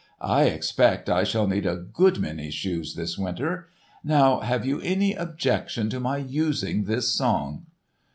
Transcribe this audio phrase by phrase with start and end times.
[0.33, 3.69] I expect I shall need a good many shoes this winter.
[4.03, 7.67] Now have you any objection to my using this song?"